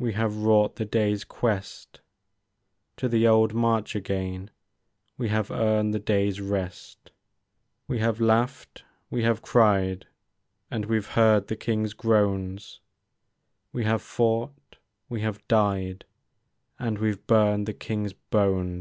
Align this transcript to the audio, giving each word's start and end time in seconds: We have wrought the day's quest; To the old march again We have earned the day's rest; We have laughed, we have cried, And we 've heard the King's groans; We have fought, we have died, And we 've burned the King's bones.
We 0.00 0.14
have 0.14 0.34
wrought 0.36 0.74
the 0.74 0.84
day's 0.84 1.22
quest; 1.22 2.00
To 2.96 3.08
the 3.08 3.28
old 3.28 3.54
march 3.54 3.94
again 3.94 4.50
We 5.16 5.28
have 5.28 5.52
earned 5.52 5.94
the 5.94 6.00
day's 6.00 6.40
rest; 6.40 7.12
We 7.86 8.00
have 8.00 8.20
laughed, 8.20 8.82
we 9.10 9.22
have 9.22 9.42
cried, 9.42 10.08
And 10.72 10.86
we 10.86 10.98
've 10.98 11.10
heard 11.10 11.46
the 11.46 11.54
King's 11.54 11.92
groans; 11.94 12.80
We 13.72 13.84
have 13.84 14.02
fought, 14.02 14.78
we 15.08 15.20
have 15.20 15.46
died, 15.46 16.04
And 16.80 16.98
we 16.98 17.12
've 17.12 17.28
burned 17.28 17.66
the 17.66 17.72
King's 17.72 18.12
bones. 18.12 18.78